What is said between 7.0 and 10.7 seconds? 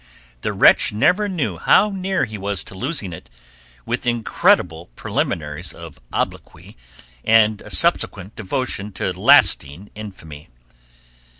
and a subsequent devotion to lasting infamy.